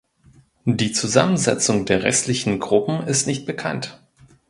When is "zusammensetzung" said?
0.93-1.85